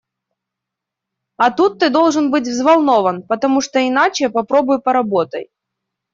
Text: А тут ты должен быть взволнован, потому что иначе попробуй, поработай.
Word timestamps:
А 1.45 1.49
тут 1.59 1.77
ты 1.79 1.89
должен 1.91 2.31
быть 2.31 2.47
взволнован, 2.47 3.21
потому 3.27 3.61
что 3.61 3.87
иначе 3.87 4.31
попробуй, 4.31 4.81
поработай. 4.81 5.51